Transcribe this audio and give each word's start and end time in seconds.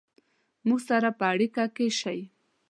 مونږ 0.67 0.79
سره 0.89 1.09
په 1.19 1.25
اړیکه 1.33 1.63
کې 1.75 1.87
شئ 1.99 2.21